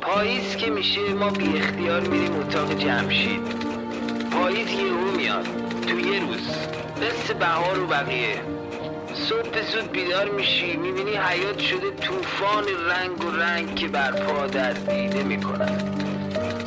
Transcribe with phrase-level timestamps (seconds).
[0.00, 3.40] پاییز که میشه ما بی اختیار میریم اتاق جمشید.
[4.32, 5.46] پاییز یهو میاد.
[5.86, 6.48] تو یه روز.
[6.96, 8.42] مثل بهار و بقیه.
[9.14, 15.22] صبح زود بیدار میشی می‌بینی حیات شده طوفان رنگ و رنگ که برپا در دیده
[15.22, 15.78] می‌کنن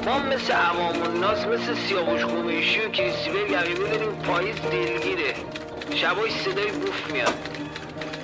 [0.06, 5.36] ما مثل عوام و ناس مثل سیاوش قمیشی و کریستیبل یقیبه داریم پاییز دلگیره.
[5.96, 7.34] شبای صدای بوف میاد.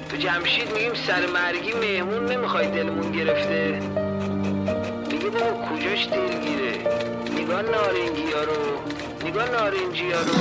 [0.09, 3.79] تو جمشید میگیم سر مرگی مهمون نمی‌خوای دلمون گرفته.
[5.11, 6.77] میگه بابا کجاش دلگیره
[7.37, 8.79] نگاه نارنگی ها رو.
[9.27, 10.37] نگاه نارنجی ها رو.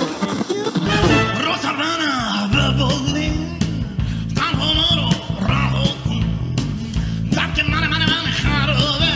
[1.44, 2.08] روزانه
[2.54, 3.32] ببولی
[4.36, 5.08] تنها رو
[5.46, 6.24] رها کن
[7.30, 9.12] درک من من خرابه.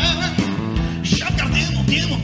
[1.02, 2.22] شب کردیم و دیم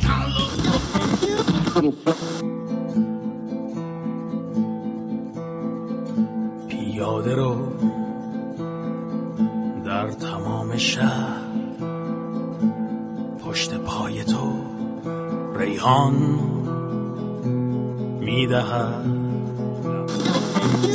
[15.68, 16.14] ریحان
[18.20, 19.27] می‌دهد.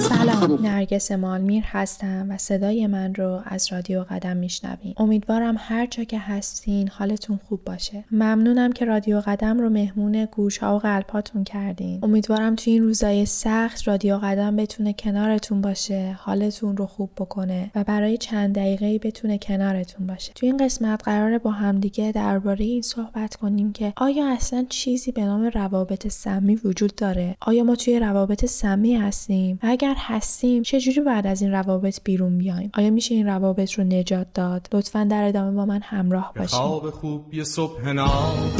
[0.10, 6.04] سلام نرگس مالمیر هستم و صدای من رو از رادیو قدم میشنوین امیدوارم هر جا
[6.04, 8.04] که هستین حالتون خوب باشه.
[8.12, 12.00] ممنونم که رادیو قدم رو مهمون گوش ها و قلباتون کردین.
[12.04, 17.84] امیدوارم تو این روزای سخت رادیو قدم بتونه کنارتون باشه حالتون رو خوب بکنه و
[17.84, 20.32] برای چند دقیقه بتونه کنارتون باشه.
[20.36, 25.26] تو این قسمت قراره با همدیگه درباره این صحبت کنیم که آیا اصلا چیزی به
[25.26, 31.02] نام روابط سمی وجود داره؟ آیا ما توی روابط سمی هستیم؟ و اگر هستیم چجوری
[31.02, 35.24] بعد از این روابط بیرون بیایم؟ آیا میشه این روابط رو نجات داد؟ لطفا در
[35.24, 38.52] ادامه با من همراه باشید خواب خوب یه صبح نام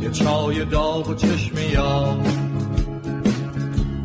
[0.00, 1.54] یه چای داغ و چشم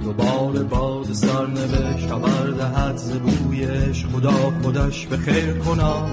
[0.03, 6.09] دوباره باد سرنوشت خبر دهد ز بویش خدا خودش به خیر کنا.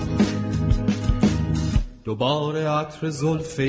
[2.05, 3.61] دوباره عطر زلف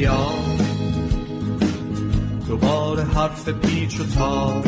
[2.47, 4.63] دوباره حرف پیچ و تاب.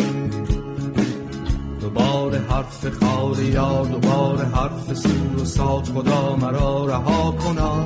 [1.81, 7.85] دوباره حرف خار یا دوباره حرف سور و سات خدا مرا رها کنا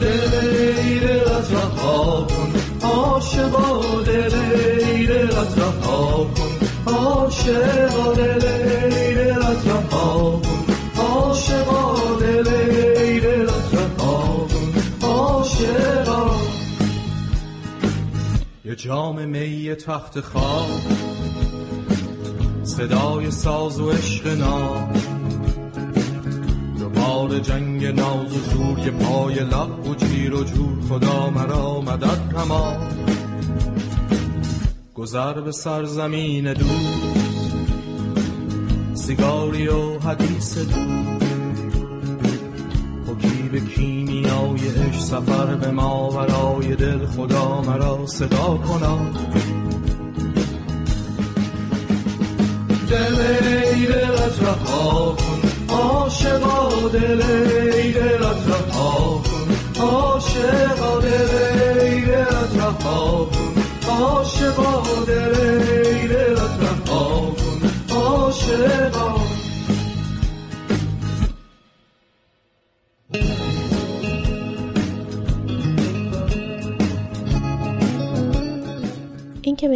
[0.00, 0.34] دل
[0.78, 2.52] ایرت رها کن
[2.86, 6.92] عاشقا دل ایرت رها کن.
[6.92, 8.46] عاشقا دل
[8.94, 12.48] ایرت رها کن عاشقا دل
[18.76, 20.66] جام می تخت خواب
[22.64, 24.92] صدای ساز و عشق نام.
[26.78, 32.76] دوباره جنگ ناز و زور پای لب و جیر و جور خدا مرا مدد کما
[34.94, 37.16] گذر به سرزمین دوست.
[38.94, 41.15] سیگاری و حدیث دوست.
[43.26, 49.12] حکی به کیمیای عشق سفر به ما برای دل خدا مرا صدا کنم
[52.90, 53.20] دل
[53.74, 63.24] ای دلت رها کن عاشقا دل ای دلت رها کن عاشقا دل ای دلت رها
[63.24, 65.34] کن عاشقا دل
[65.86, 69.15] ای دلت رها کن عاشقا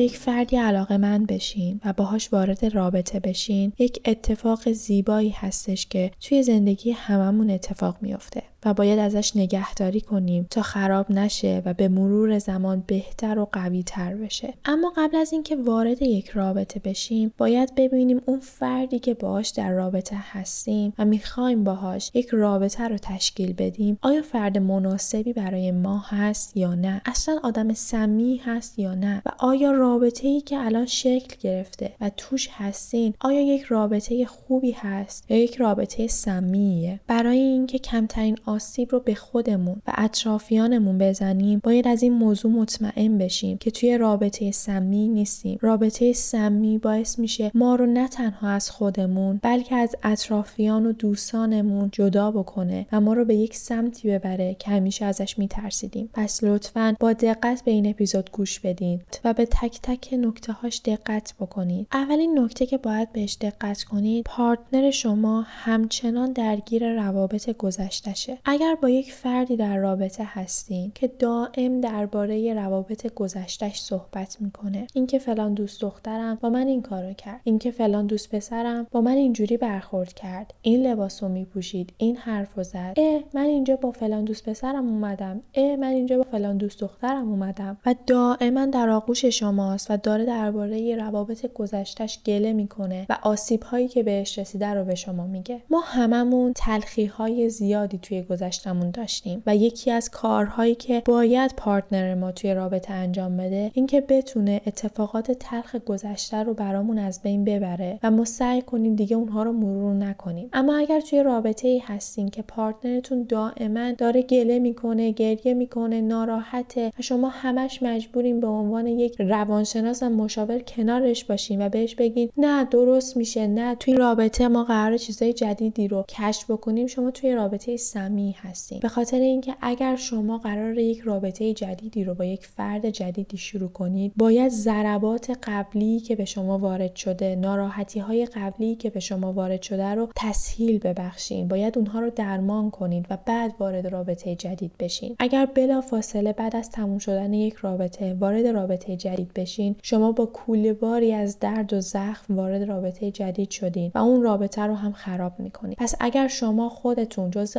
[0.01, 6.11] یک فردی علاقه من بشین و باهاش وارد رابطه بشین یک اتفاق زیبایی هستش که
[6.21, 8.43] توی زندگی هممون اتفاق میافته.
[8.65, 13.83] و باید ازش نگهداری کنیم تا خراب نشه و به مرور زمان بهتر و قوی
[13.83, 14.55] تر بشه.
[14.65, 19.71] اما قبل از اینکه وارد یک رابطه بشیم باید ببینیم اون فردی که باهاش در
[19.71, 25.99] رابطه هستیم و می‌خوایم باهاش یک رابطه رو تشکیل بدیم آیا فرد مناسبی برای ما
[25.99, 30.87] هست یا نه؟ اصلا آدم سمی هست یا نه؟ و آیا رابطه ای که الان
[30.87, 37.39] شکل گرفته و توش هستین آیا یک رابطه خوبی هست یا یک رابطه سمیه برای
[37.39, 43.59] اینکه کمترین آسیب رو به خودمون و اطرافیانمون بزنیم باید از این موضوع مطمئن بشیم
[43.59, 45.59] که توی رابطه سمی نیستیم.
[45.61, 51.89] رابطه سمی باعث میشه ما رو نه تنها از خودمون بلکه از اطرافیان و دوستانمون
[51.93, 56.11] جدا بکنه و ما رو به یک سمتی ببره که همیشه ازش میترسیدیم.
[56.15, 60.81] پس لطفا با دقت به این اپیزود گوش بدین و به تک تک نکته هاش
[60.85, 68.39] دقت بکنید اولین نکته که باید بهش دقت کنید پارتنر شما همچنان درگیر روابط گذشتشه
[68.45, 75.19] اگر با یک فردی در رابطه هستین که دائم درباره روابط گذشتش صحبت می‌کنه اینکه
[75.19, 79.57] فلان دوست دخترم با من این کارو کرد اینکه فلان دوست پسرم با من اینجوری
[79.57, 84.89] برخورد کرد این لباسو میپوشید این حرفو زد اه من اینجا با فلان دوست پسرم
[84.89, 89.97] اومدم اه من اینجا با فلان دوست دخترم اومدم و دائما در آغوش شماست و
[89.97, 95.27] داره درباره روابط گذشتش گله می‌کنه و آسیب هایی که بهش رسیده رو به شما
[95.27, 95.63] میگه.
[95.71, 102.15] ما هممون تلخی های زیادی توی گذشتمون داشتیم و یکی از کارهایی که باید پارتنر
[102.15, 107.99] ما توی رابطه انجام بده اینکه بتونه اتفاقات تلخ گذشته رو برامون از بین ببره
[108.03, 110.49] و ما سعی کنیم دیگه اونها رو مرور نکنیم.
[110.53, 116.93] اما اگر توی رابطه ای هستین که پارتنرتون دائما داره گله می‌کنه گریه می‌کنه ناراحته
[116.99, 122.31] و شما همش مجبورین به عنوان یک روانشناس و مشاور کنارش باشین و بهش بگین
[122.37, 127.35] نه درست میشه نه توی رابطه ما قرار چیزای جدیدی رو کشف بکنیم شما توی
[127.35, 127.77] رابطه
[128.21, 132.91] سمی هستین به خاطر اینکه اگر شما قرار یک رابطه جدیدی رو با یک فرد
[132.91, 138.91] جدیدی شروع کنید باید ضربات قبلی که به شما وارد شده ناراحتی های قبلی که
[138.91, 141.49] به شما وارد شده رو تسهیل ببخشین.
[141.49, 145.17] باید اونها رو درمان کنید و بعد وارد رابطه جدید بشین.
[145.19, 150.27] اگر بلا فاصله بعد از تموم شدن یک رابطه وارد رابطه جدید بشین شما با
[150.27, 154.93] کوله باری از درد و زخم وارد رابطه جدید شدین و اون رابطه رو هم
[154.93, 157.57] خراب می‌کنید پس اگر شما خودتون جز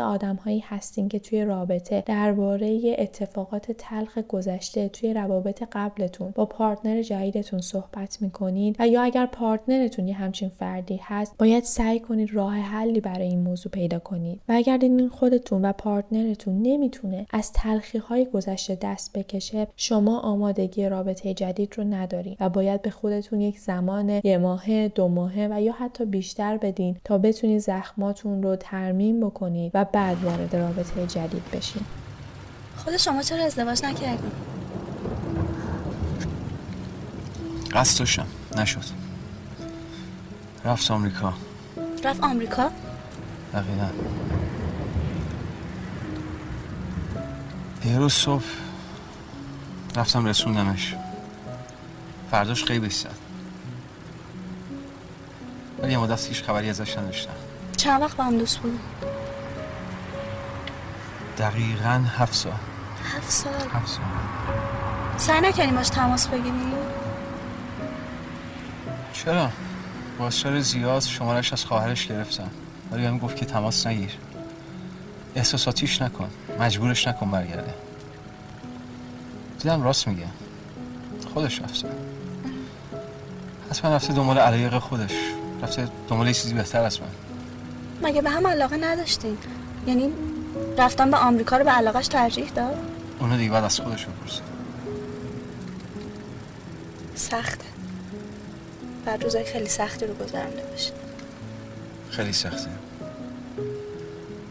[0.51, 7.61] آدمهایی هستین که توی رابطه درباره اتفاقات تلخ گذشته توی روابط قبلتون با partner جدیدتون
[7.61, 12.55] صحبت می‌کنید و یا اگر partner تون یه همچین فردی هست باید سعی کنید راه
[12.55, 14.41] حلی برای این موضوع پیدا کنید.
[14.49, 20.19] و اگر دیدین خودتون و partner تون نمی‌تونه از تلخی های گذشته دست بکشه شما
[20.19, 25.47] آمادگی رابطه جدید رو ندارین و باید به خودتون یک زمان یه ماه دو ماهه
[25.51, 30.17] و یا حتی بیشتر بدین تا بتونید زخماتون رو ترمیم بکنید و بعد
[30.53, 31.85] رابطه جدید بشین.
[32.77, 34.31] خود شما چرا ازدواج نکردین
[37.73, 38.27] قصد داشتم.
[38.57, 38.81] نشد.
[40.65, 41.33] رفت آمریکا.
[42.03, 42.71] رفت آمریکا؟
[43.53, 43.87] دقیقا.
[47.85, 48.43] یه روز صبح
[49.95, 50.95] رفتم رسوندمش.
[52.31, 53.15] فرداش قیبش زد.
[55.81, 57.33] ولی یه مدت هیچ خبری ازش نداشتم.
[57.77, 58.79] چند وقت با هم دوست بودین؟
[61.41, 62.53] دقیقا هفت سال.
[63.17, 63.53] هفت سال.
[63.73, 64.03] هفت سال.
[65.17, 66.73] سعی نکردین باش تماس بگیرین
[69.13, 69.49] چرا؟
[70.19, 72.49] با اصرار زیاد شمارش از خواهرش گرفتم.
[72.91, 74.11] ولی بهم گفت که تماس نگیر.
[75.35, 76.29] احساساتیش نکن.
[76.59, 77.73] مجبورش نکن برگرده.
[79.59, 80.27] دیدم راست میگه.
[81.33, 81.87] خودش رفته
[83.69, 85.13] حتما رفته دنبال علایق خودش.
[85.63, 87.07] رفته دنبال یه چیزی بهتر از من.
[88.09, 89.37] مگه به هم علاقه نداشتین؟
[89.87, 90.13] یعنی
[90.77, 92.77] رفتن به آمریکا رو به علاقش ترجیح داد؟
[93.19, 94.43] اونو دیگه بعد از خودش بپرسید
[97.15, 97.65] سخته.
[99.05, 100.93] بعد روزای خیلی سختی رو گذرنده باشین
[102.11, 102.69] خیلی سخته.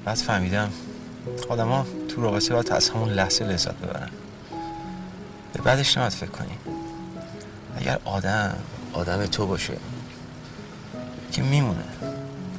[0.04, 0.72] بعد فهمیدم
[1.48, 4.10] آدما تو رابطه باید از همون لحظه لذت ببرن.
[5.52, 6.58] به بعدش نباید فکر کنیم
[7.76, 8.54] اگر آدم
[8.92, 9.76] آدم تو باشه
[11.32, 11.84] که میمونه.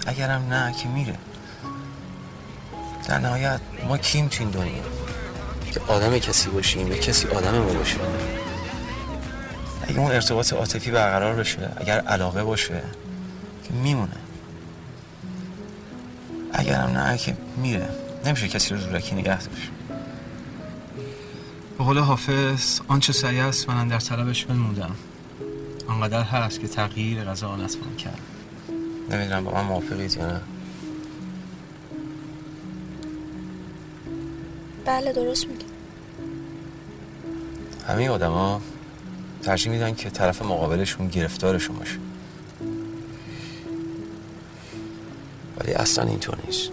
[0.08, 1.16] اگرم نه که میره.
[3.12, 4.84] در نهایت ما کیم تو این دنیا؟
[5.74, 7.98] که آدم کسی باشیم یا کسی آدم ما باشه.
[9.82, 12.84] اگه اون ارتباط عاطفی برقرار بشه اگر علاقه باشه
[13.64, 14.16] که میمونه.
[16.54, 17.90] اگرم نه که میره.
[18.26, 19.70] نمیشه کسی رو زورکی نگه داشت.
[21.78, 24.96] به قول حافظ آنچه سریع است من در طلبش بنمودم.
[25.88, 28.20] آنقدر هست که تغییر غذا آن کرد.
[29.10, 30.42] نمی‌دونم با من موافقید یا نه.
[34.92, 35.66] بله درست میگی.
[37.88, 38.62] همه آدما
[39.42, 41.98] ترجیح میدن که طرف مقابلشون گرفتارشون باشه.
[45.58, 46.70] ولی اصلا اینطور نیست.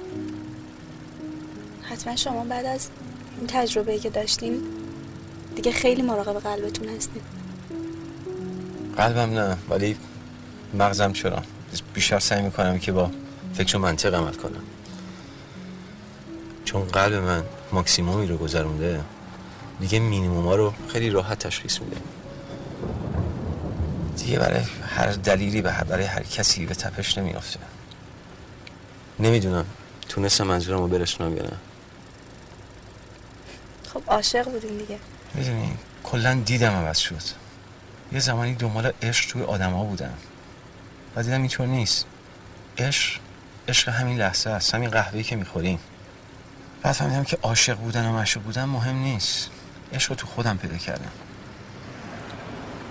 [1.83, 2.89] حتما شما بعد از
[3.39, 4.61] این تجربه که داشتیم
[5.57, 7.23] دیگه خیلی مراقب قلبتون هستیم
[8.97, 9.97] قلبم نه ولی
[10.75, 11.43] مغزم چرا؟
[11.95, 13.11] بیشتر سعی می‌کنم که با
[13.55, 14.63] فکر و منطق عمل کنم.
[16.65, 19.01] چون قلب من ماکسیمومی رو گذرونده.
[19.81, 21.97] دیگه مینیموما رو خیلی راحت تشخیص میده.
[24.17, 27.61] دیگه برای هر دلیلی به برای هر کسی به تپش نمیافته.
[29.21, 29.65] نمی‌دونم.
[30.09, 31.57] تونستم منظورم رو برسونم یا نه.
[33.95, 34.99] خب عاشق بودین دیگه.
[35.35, 37.23] می‌دونی کلا دیدم عوض شد.
[38.13, 40.15] یه زمانی دنبال عشق توی آدما بودم
[41.17, 42.07] و دیدم اینطور نیست.
[42.79, 43.21] عشق
[43.69, 45.79] عشق همین لحظه است همین قهوه‌ای که می‌خوریم.
[46.83, 49.51] بعد فهمیدم که عاشق بودن و مشروع بودن مهم نیست.
[49.93, 51.11] عشق رو تو خودم پیدا کردم.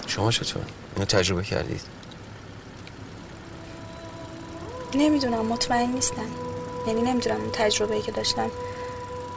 [0.08, 0.64] شما چطور؟
[0.96, 1.82] اینو تجربه کردید؟
[4.96, 6.30] نمی‌دونم مطمئن نیستم.
[6.88, 8.50] یعنی نمی‌دونم اون تجربه که داشتم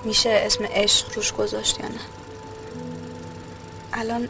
[0.05, 2.01] میشه اسم عشق روش گذاشت یا نه.
[3.93, 4.29] الان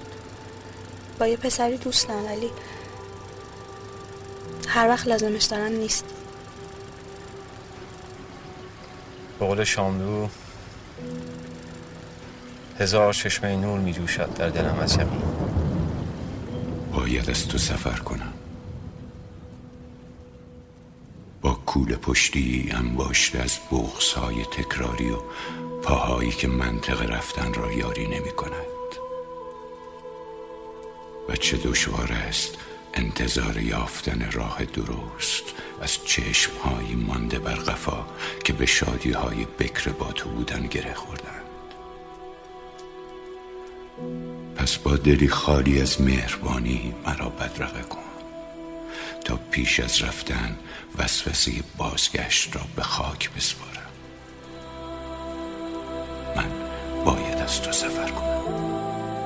[1.19, 2.51] با یه پسری دوستم ولی
[4.69, 6.05] هر وقت لازمش دارم نیست.
[9.41, 10.29] به قول شاملو
[12.79, 15.23] هزار چشمه نور می جوشد در دلم از یقین.
[16.93, 18.33] باید از تو سفر کنم.
[21.41, 25.17] با کول پشتی انباشته از بغزهای تکراری و
[25.83, 28.91] پاهایی که منطق رفتن را یاری نمی کند
[31.29, 32.59] و چه دشوار است
[32.95, 35.45] انتظار یافتن راه درست
[35.81, 38.05] از چشمهایی مانده بر قفا
[38.45, 41.41] که به شادی های بکر با تو بودن گره خوردند.
[44.57, 48.01] پس با دلی خالی از مهربانی مرا بدرقه کن
[49.25, 50.59] تا پیش از رفتن
[50.99, 53.71] وسوسه بازگشت را به خاک بسپارم.
[56.37, 56.51] من
[57.05, 58.60] باید از تو سفر کنم.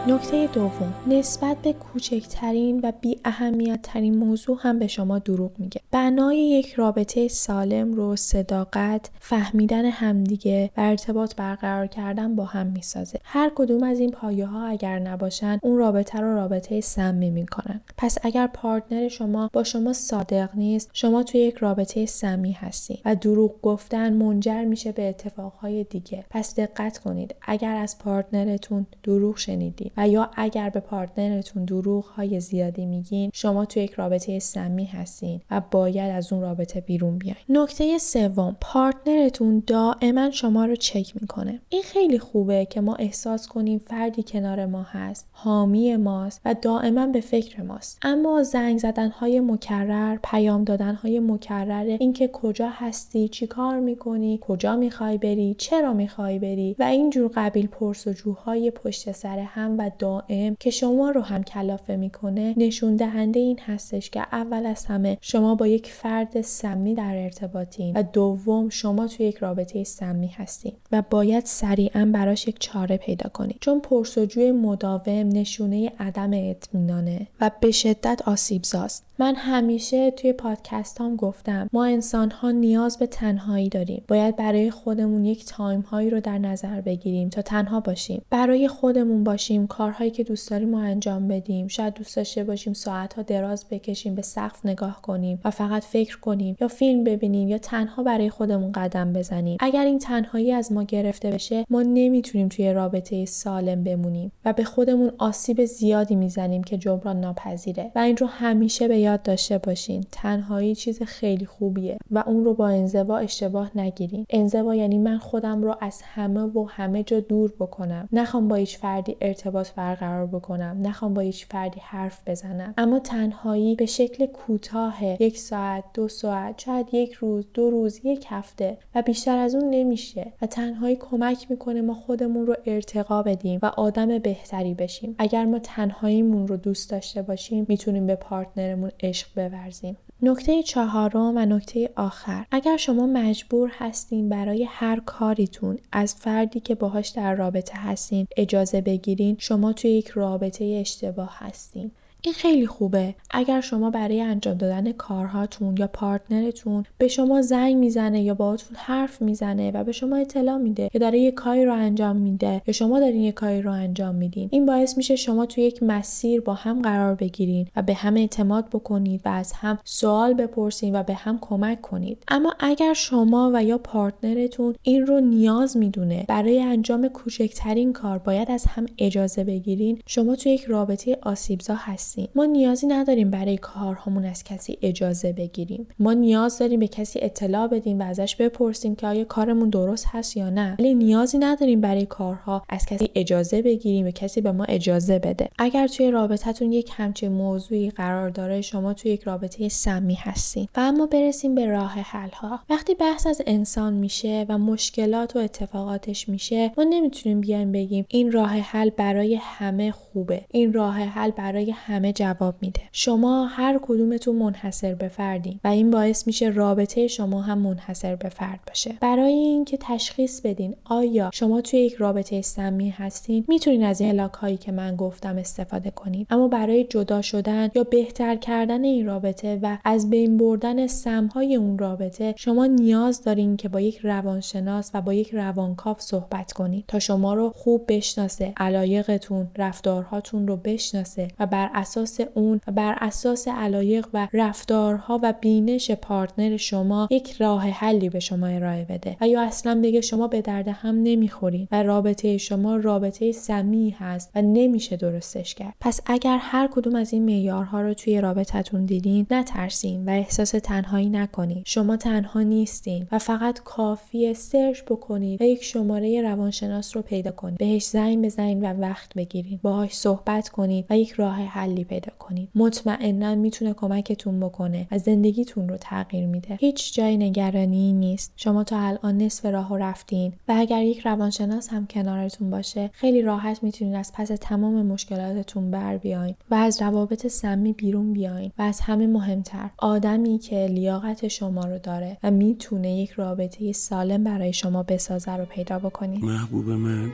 [0.09, 5.81] نکته دوم نسبت به کوچکترین و بی اهمیت ترین موضوع هم به شما دروغ میگه.
[5.91, 13.21] بنای یک رابطه سالم رو صداقت فهمیدن همدیگه و ارتباط برقرار کردن با هم می‌سازه.
[13.25, 17.81] هر کدوم از این پایه ها اگر نباشن اون رابطه رو رابطه سمی می‌کنن.
[17.97, 23.15] پس اگر partner شما با شما صادق نیست شما توی یک رابطه سمی هستین و
[23.15, 26.25] دروغ گفتن منجر میشه به اتفاقهای دیگه.
[26.31, 31.64] پس دقت کنید اگر از partner تون دروغ شنیدید و یا اگر به partner تون
[31.65, 36.81] دروغ های زیادی میگین شما تو یک رابطه سمی هستین و باید از اون رابطه
[36.81, 37.37] بیرون بیاین.
[37.49, 41.61] نکته سوم partner تون دائما شما رو چک می‌کنه.
[41.69, 47.07] این خیلی خوبه که ما احساس کنیم فردی کنار ما هست حامی ماست و دائما
[47.07, 47.99] به فکر ماست.
[48.03, 54.39] اما زنگ زدن های مکرر پیام دادن های مکرر اینکه کجا هستی چی کار می‌کنی
[54.43, 60.57] کجا می‌خوای بری چرا می‌خوای بری و اینجور قبیل پرسجوهای پشت سر هم و دائم
[60.61, 65.55] که شما رو هم کلافه می‌کنه نشون دهنده این هستش که اول از همه شما
[65.55, 71.03] با یک فرد سمی در ارتباطین و دوم شما توی یک رابطه سمی هستین و
[71.11, 77.71] باید سریعا براش یک چاره پیدا کنید چون پرسجوی مداوم نشونه عدم اطمینانه و به
[77.71, 79.05] شدت آسیبزاست.
[79.19, 84.03] من همیشه توی پادکست هم گفتم ما انسان ها نیاز به تنهایی داریم.
[84.09, 88.23] باید برای خودمون یک تایم هایی رو در نظر بگیریم تا تنها باشیم.
[88.31, 91.69] برای خودمون باشیم کارهایی که دوست داریم رو انجام بدیم.
[91.69, 96.19] شاید دوست داشته باشیم ساعت ها دراز بکشیم به سقف نگاه کنیم و فقط فکر
[96.21, 99.57] کنیم یا فیلم ببینیم یا تنها برای خودمون قدم بزنیم.
[99.61, 104.64] اگر این تنهایی از ما گرفته بشه ما نمی‌تونیم توی رابطه سالم بمونیم و به
[104.64, 107.93] خودمون آسیب زیادی می‌زنیم که جبران ناپذیره.
[107.95, 112.54] و این رو همیشه به یاد داشته باشین تنهایی چیز خیلی خوبیه و اون رو
[112.54, 114.26] با انزوا اشتباه نگیرین.
[114.31, 118.09] انزوا یعنی من خودم رو از همه و همه جا دور بکنم.
[118.12, 120.79] نخوام با هیچ فردی ارتباط برقرار بکنم.
[120.83, 122.75] نخوام با هیچ فردی حرف بزنم.
[122.79, 128.27] اما تنهایی به شکل کوتاه یک ساعت دو ساعت شاید یک روز دو روز یک
[128.29, 130.33] هفته و بیشتر از اون نمیشه.
[130.43, 135.15] و تنهایی کمک می‌کنه ما خودمون رو ارتقا بدیم و آدم بهتری بشیم.
[135.19, 139.97] اگر ما تنهاییمون رو دوست داشته باشیم می‌تونیم به partner مون عشق بورزیم.
[140.23, 142.47] نکته چهارم و نکته آخر.
[142.50, 148.80] اگر شما مجبور هستین برای هر کاریتون از فردی که باهاش در رابطه هستین اجازه
[148.80, 151.90] بگیرین شما توی یک رابطه اشتباه هستین.
[152.25, 153.14] این خیلی خوبه.
[153.31, 158.76] اگر شما برای انجام دادن کارهاتون یا partner تون به شما زنگ می‌زنه یا باهاتون
[158.76, 162.73] حرف می‌زنه و به شما اطلاع میده که داره یه کاری رو انجام میده یا
[162.73, 166.54] شما دارین یه کاری رو انجام میدین این باعث میشه شما تو یک مسیر با
[166.54, 171.14] هم قرار بگیرین و به هم اعتماد بکنید و از هم سوال بپرسین و به
[171.14, 172.23] هم کمک کنید.
[172.28, 178.19] اما اگر شما و یا partner تون این رو نیاز می‌دونه برای انجام کوچکترین کار
[178.19, 181.75] باید از هم اجازه بگیرین شما تو یک رابطه آسیبزا
[182.14, 185.87] هستین ما نیازی نداریم برای کارهامون از کسی اجازه بگیریم.
[185.99, 190.37] ما نیاز داریم به کسی اطلاع بدیم و ازش بپرسیم که آیا کارمون درست هست
[190.37, 190.76] یا نه.
[190.78, 195.49] ولی نیازی نداریم برای کارها از کسی اجازه بگیریم و کسی به ما اجازه بده.
[195.59, 200.68] اگر توی رابطتون یک همچین موضوعی قرار داره شما توی یک رابطه سمی هستین.
[200.76, 205.38] و اما برسیم به راه حل ها وقتی بحث از انسان میشه و مشکلات و
[205.38, 210.44] اتفاقاتش میشه ما نمی‌تونیم بیایم بگیم این راه حل برای همه خوبه.
[210.50, 212.81] این راه حل برای همه همه جواب میده.
[212.93, 218.29] شما هر کدومتون منحصر به فردین و این باعث میشه رابطه شما هم منحصر به
[218.29, 218.95] فرد باشه.
[219.01, 224.33] برای اینکه تشخیص بدین آیا شما توی یک رابطه سمی هستین می‌تونین از این هلاک
[224.33, 229.59] هایی که من گفتم استفاده کنید اما برای جدا شدن یا بهتر کردن این رابطه
[229.63, 235.01] و از بین بردن سمهای اون رابطه شما نیاز دارین که با یک روانشناس و
[235.01, 241.47] با یک روانکاو صحبت کنید تا شما رو خوب بشناسه علایقتون رفتارهاتون رو بشناسه و
[241.47, 241.94] بر اساس
[242.35, 248.21] اون و بر اساس علایق و رفتارها و بینش پارتنر شما یک راه حلی به
[248.21, 249.17] شما ارائه بده.
[249.21, 254.31] و یا اصلا بگه شما به درد هم نمی‌خورید و رابطه شما رابطه سمی هست
[254.35, 255.75] و نمیشه درستش کرد.
[255.81, 261.09] پس اگر هر کدوم از این معیارها رو توی رابطتون دیدین نترسین و احساس تنهایی
[261.09, 267.31] نکنید شما تنها نیستین و فقط کافیه سرچ بکنید و یک شماره روانشناس رو پیدا
[267.31, 271.43] کنید بهش زنگ بزنید و وقت بگیرید باهاش صحبت کنید و یک راه
[271.75, 272.49] حلی پیدا کنید.
[272.54, 276.57] مطمئنا می‌تونه کمکتون بکنه و زندگیتون رو تغییر میده.
[276.61, 278.33] هیچ جای نگرانی نیست.
[278.37, 283.62] شما تا الان نصف راه رفتین و اگر یک روانشناس هم کنارتون باشه خیلی راحت
[283.62, 288.81] می‌تونید از پس تمام مشکلاتتون بر بیاین و از روابط سمی بیرون بیاین و از
[288.81, 294.83] همه مهمتر آدمی که لیاقت شما رو داره و می‌تونه یک رابطه سالم برای شما
[294.83, 297.11] بسازه رو پیدا بکنید محبوب من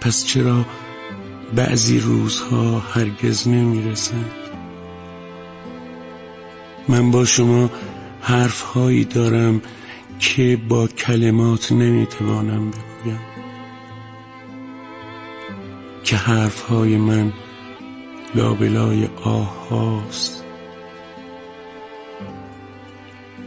[0.00, 0.64] پس چرا
[1.54, 4.32] بعضی روزها هرگز نمی‌رسند
[6.88, 7.70] من با شما
[8.20, 9.62] حرف هایی دارم
[10.18, 13.20] که با کلمات نمی‌توانم بگویم.
[16.04, 17.32] که حرف های من
[18.34, 20.44] لابلای آه هاست.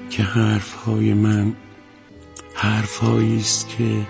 [0.10, 1.54] که حرف های من
[2.56, 4.08] حرف است که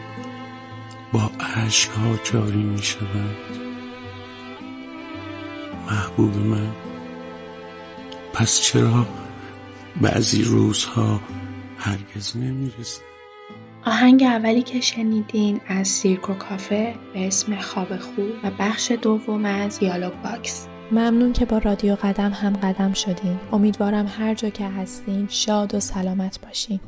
[1.13, 3.70] با عشق ها جاری می شود
[5.91, 6.71] محبوب من.
[8.33, 9.05] پس چرا
[10.01, 11.21] بعضی روزها
[11.77, 13.01] هرگز نمی‌رسه؟
[13.85, 19.79] آهنگ اولی که شنیدین از سیرکو کافه به اسم خواب خوب و بخش دوم از
[19.79, 20.67] دیالوگ باکس.
[20.91, 23.39] ممنون که با رادیو قدم هم قدم شدین.
[23.51, 26.79] امیدوارم هر جا که هستین شاد و سلامت باشین.